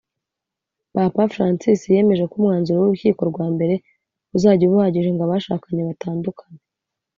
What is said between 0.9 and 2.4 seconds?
Papa Francis yemeje ko